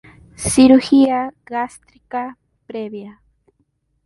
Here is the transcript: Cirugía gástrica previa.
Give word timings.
Cirugía 0.53 1.31
gástrica 1.45 2.35
previa. 2.65 3.21